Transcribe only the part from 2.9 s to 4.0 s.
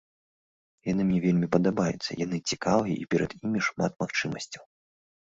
і перад імі шмат